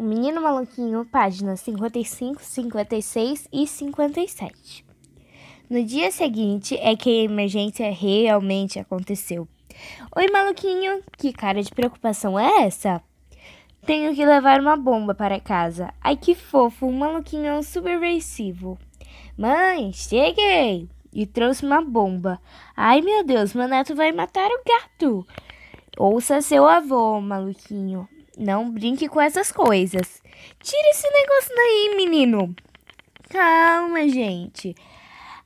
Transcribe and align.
O 0.00 0.02
Menino 0.02 0.40
Maluquinho, 0.40 1.04
páginas 1.04 1.60
55, 1.60 2.42
56 2.42 3.48
e 3.52 3.66
57. 3.66 4.82
No 5.68 5.84
dia 5.84 6.10
seguinte 6.10 6.74
é 6.78 6.96
que 6.96 7.10
a 7.10 7.24
emergência 7.24 7.92
realmente 7.92 8.78
aconteceu. 8.78 9.46
Oi, 10.16 10.26
maluquinho, 10.30 11.02
que 11.18 11.34
cara 11.34 11.62
de 11.62 11.70
preocupação 11.70 12.40
é 12.40 12.62
essa? 12.62 13.02
Tenho 13.84 14.14
que 14.14 14.24
levar 14.24 14.58
uma 14.58 14.74
bomba 14.74 15.14
para 15.14 15.38
casa. 15.38 15.92
Ai, 16.00 16.16
que 16.16 16.34
fofo, 16.34 16.86
um 16.86 16.96
maluquinho 16.96 17.62
subversivo. 17.62 18.78
Mãe, 19.36 19.92
cheguei! 19.92 20.88
E 21.12 21.26
trouxe 21.26 21.66
uma 21.66 21.82
bomba. 21.82 22.40
Ai, 22.74 23.02
meu 23.02 23.22
Deus, 23.22 23.52
meu 23.52 23.68
neto 23.68 23.94
vai 23.94 24.12
matar 24.12 24.48
o 24.50 24.62
gato. 24.66 25.26
Ouça 25.98 26.40
seu 26.40 26.66
avô, 26.66 27.20
maluquinho. 27.20 28.08
Não 28.40 28.70
brinque 28.70 29.06
com 29.06 29.20
essas 29.20 29.52
coisas. 29.52 30.22
Tira 30.62 30.88
esse 30.88 31.06
negócio 31.10 31.54
daí, 31.54 31.94
menino. 31.94 32.56
Calma, 33.28 34.08
gente. 34.08 34.74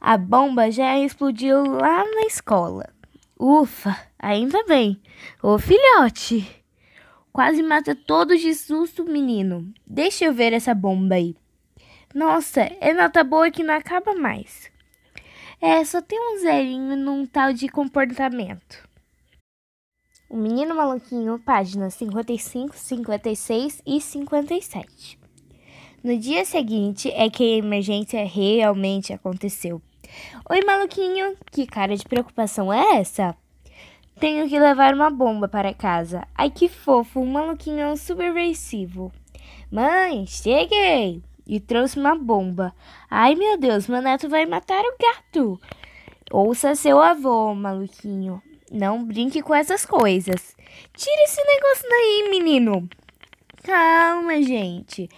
A 0.00 0.16
bomba 0.16 0.70
já 0.70 0.96
explodiu 0.96 1.64
lá 1.64 2.04
na 2.04 2.20
escola. 2.20 2.88
Ufa, 3.36 3.98
ainda 4.16 4.62
bem. 4.62 5.02
Ô 5.42 5.58
filhote. 5.58 6.48
Quase 7.32 7.64
mata 7.64 7.96
todos 7.96 8.40
de 8.40 8.54
susto, 8.54 9.04
menino. 9.04 9.74
Deixa 9.84 10.26
eu 10.26 10.32
ver 10.32 10.52
essa 10.52 10.72
bomba 10.72 11.16
aí. 11.16 11.34
Nossa, 12.14 12.60
é 12.80 12.94
nota 12.94 13.24
boa 13.24 13.50
que 13.50 13.64
não 13.64 13.74
acaba 13.74 14.14
mais. 14.14 14.70
É, 15.60 15.84
só 15.84 16.00
tem 16.00 16.20
um 16.20 16.38
zerinho 16.38 16.96
num 16.96 17.26
tal 17.26 17.52
de 17.52 17.68
comportamento. 17.68 18.88
O 20.28 20.36
Menino 20.36 20.74
Maluquinho, 20.74 21.38
páginas 21.38 21.94
55, 21.94 22.74
56 22.76 23.82
e 23.86 24.00
57. 24.00 25.18
No 26.02 26.18
dia 26.18 26.44
seguinte 26.44 27.10
é 27.10 27.28
que 27.28 27.42
a 27.42 27.58
emergência 27.58 28.24
realmente 28.26 29.12
aconteceu. 29.12 29.82
Oi, 30.48 30.64
maluquinho, 30.64 31.36
que 31.50 31.66
cara 31.66 31.94
de 31.94 32.04
preocupação 32.04 32.72
é 32.72 32.96
essa? 32.96 33.36
Tenho 34.18 34.48
que 34.48 34.58
levar 34.58 34.94
uma 34.94 35.10
bomba 35.10 35.46
para 35.46 35.74
casa. 35.74 36.26
Ai, 36.34 36.50
que 36.50 36.68
fofo, 36.68 37.20
um 37.20 37.26
maluquinho 37.26 37.96
subversivo. 37.96 39.12
Mãe, 39.70 40.26
cheguei! 40.26 41.22
E 41.46 41.60
trouxe 41.60 41.98
uma 41.98 42.16
bomba. 42.16 42.74
Ai, 43.10 43.34
meu 43.34 43.58
Deus, 43.58 43.86
meu 43.86 44.00
neto 44.00 44.28
vai 44.28 44.46
matar 44.46 44.82
o 44.82 44.94
gato. 44.98 45.60
Ouça 46.32 46.74
seu 46.74 47.00
avô, 47.00 47.54
maluquinho. 47.54 48.42
Não 48.74 49.04
brinque 49.04 49.40
com 49.40 49.54
essas 49.54 49.86
coisas. 49.86 50.56
Tira 50.96 51.22
esse 51.22 51.40
negócio 51.44 51.88
daí, 51.88 52.28
menino. 52.28 52.88
Calma, 53.62 54.42
gente. 54.42 55.08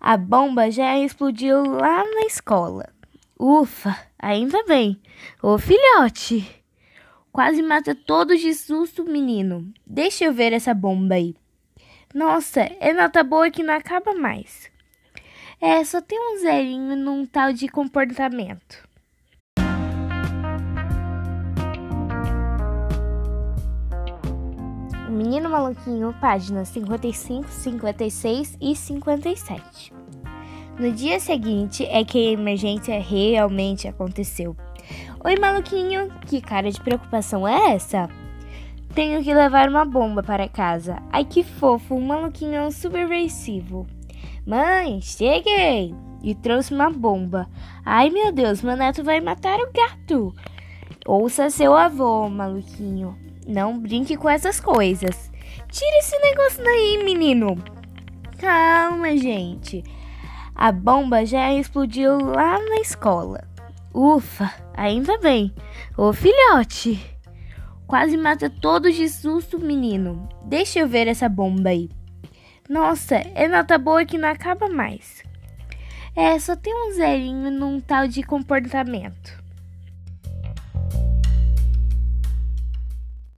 A 0.00 0.16
bomba 0.16 0.70
já 0.70 0.96
explodiu 0.96 1.64
lá 1.64 2.04
na 2.04 2.20
escola. 2.20 2.88
Ufa, 3.36 3.98
ainda 4.16 4.62
bem. 4.62 5.02
Ô 5.42 5.58
filhote. 5.58 6.48
Quase 7.32 7.64
mata 7.64 7.96
todos 7.96 8.40
de 8.40 8.54
susto, 8.54 9.04
menino. 9.04 9.74
Deixa 9.84 10.26
eu 10.26 10.32
ver 10.32 10.52
essa 10.52 10.72
bomba 10.72 11.16
aí. 11.16 11.34
Nossa, 12.14 12.60
é 12.78 12.92
nota 12.92 13.24
boa 13.24 13.50
que 13.50 13.64
não 13.64 13.74
acaba 13.74 14.14
mais. 14.14 14.70
É, 15.60 15.82
só 15.82 16.00
tem 16.00 16.16
um 16.16 16.38
zerinho 16.38 16.94
num 16.94 17.26
tal 17.26 17.52
de 17.52 17.66
comportamento. 17.66 18.88
Menino 25.14 25.48
Maluquinho, 25.48 26.12
páginas 26.20 26.68
55, 26.70 27.48
56 27.48 28.58
e 28.60 28.74
57. 28.74 29.92
No 30.76 30.90
dia 30.90 31.20
seguinte 31.20 31.86
é 31.86 32.04
que 32.04 32.18
a 32.18 32.32
emergência 32.32 33.00
realmente 33.00 33.86
aconteceu. 33.86 34.56
Oi, 35.24 35.36
maluquinho, 35.38 36.10
que 36.26 36.40
cara 36.40 36.68
de 36.68 36.80
preocupação 36.80 37.46
é 37.46 37.74
essa? 37.74 38.10
Tenho 38.92 39.22
que 39.22 39.32
levar 39.32 39.68
uma 39.68 39.84
bomba 39.84 40.20
para 40.20 40.48
casa. 40.48 41.00
Ai, 41.12 41.24
que 41.24 41.44
fofo, 41.44 41.94
um 41.94 42.04
maluquinho 42.04 42.72
subversivo. 42.72 43.86
Mãe, 44.44 45.00
cheguei! 45.00 45.94
E 46.24 46.34
trouxe 46.34 46.74
uma 46.74 46.90
bomba. 46.90 47.48
Ai, 47.84 48.10
meu 48.10 48.32
Deus, 48.32 48.62
meu 48.62 48.76
neto 48.76 49.04
vai 49.04 49.20
matar 49.20 49.60
o 49.60 49.70
gato. 49.72 50.34
Ouça 51.06 51.50
seu 51.50 51.76
avô, 51.76 52.28
maluquinho. 52.28 53.23
Não 53.46 53.78
brinque 53.78 54.16
com 54.16 54.28
essas 54.28 54.58
coisas. 54.58 55.30
Tira 55.70 55.98
esse 55.98 56.18
negócio 56.20 56.62
daí, 56.64 57.02
menino. 57.04 57.56
Calma, 58.38 59.16
gente. 59.16 59.84
A 60.54 60.70
bomba 60.70 61.26
já 61.26 61.52
explodiu 61.52 62.18
lá 62.18 62.58
na 62.58 62.76
escola. 62.76 63.42
Ufa, 63.92 64.52
ainda 64.74 65.18
bem. 65.18 65.52
Ô 65.96 66.12
filhote. 66.12 67.04
Quase 67.86 68.16
mata 68.16 68.48
todos 68.48 68.94
de 68.94 69.08
susto, 69.08 69.58
menino. 69.58 70.28
Deixa 70.44 70.78
eu 70.78 70.88
ver 70.88 71.06
essa 71.06 71.28
bomba 71.28 71.70
aí. 71.70 71.90
Nossa, 72.68 73.16
é 73.16 73.46
nota 73.46 73.76
boa 73.76 74.06
que 74.06 74.16
não 74.16 74.28
acaba 74.28 74.68
mais. 74.68 75.22
É, 76.16 76.38
só 76.38 76.56
tem 76.56 76.72
um 76.72 76.92
zerinho 76.92 77.50
num 77.50 77.80
tal 77.80 78.08
de 78.08 78.22
comportamento. 78.22 79.43